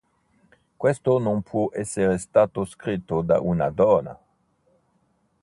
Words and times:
Questo 0.77 1.19
non 1.19 1.43
può 1.43 1.69
essere 1.71 2.17
stato 2.17 2.65
scritto 2.65 3.21
da 3.21 3.39
una 3.39 3.69
donna...! 3.69 4.19